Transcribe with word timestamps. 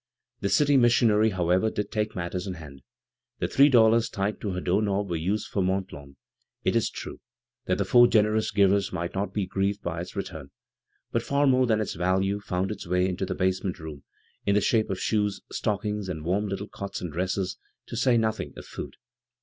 The 0.39 0.49
city 0.49 0.77
missionary, 0.77 1.29
however, 1.29 1.69
did 1.69 1.91
take 1.91 2.15
matters 2.15 2.47
in 2.47 2.55
hand. 2.55 2.81
The 3.37 3.47
three 3.47 3.69
dollars 3.69 4.09
tied 4.09 4.41
to 4.41 4.49
her 4.53 4.59
door 4.59 4.81
knob 4.81 5.07
were 5.11 5.15
used 5.15 5.47
for 5.49 5.61
Mont 5.61 5.93
Lawn, 5.93 6.15
it 6.63 6.75
is 6.75 6.89
true, 6.89 7.19
that 7.67 7.77
the 7.77 7.85
four 7.85 8.07
generous 8.07 8.49
givers 8.49 8.91
might 8.91 9.13
not 9.13 9.31
be 9.31 9.45
grieved 9.45 9.83
by 9.83 10.01
its 10.01 10.15
return; 10.15 10.49
but 11.11 11.21
far 11.21 11.45
more 11.45 11.67
than 11.67 11.79
its 11.79 11.93
value 11.93 12.39
found 12.39 12.71
its 12.71 12.87
way 12.87 13.07
into 13.07 13.27
the 13.27 13.35
base 13.35 13.63
ment 13.63 13.77
room 13.77 14.01
in 14.43 14.55
the 14.55 14.59
shape 14.61 14.89
of 14.89 14.99
shoes, 14.99 15.41
stockings, 15.51 16.09
and 16.09 16.25
warm 16.25 16.47
little 16.47 16.67
coats 16.67 16.99
and 16.99 17.13
dresses, 17.13 17.59
to 17.85 17.95
say 17.95 18.17
nothing 18.17 18.53
of 18.57 18.65
food. 18.65 18.95